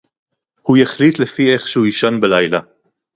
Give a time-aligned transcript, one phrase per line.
[0.61, 2.59] הוא יחליט לפי איך שהוא יישן בלילה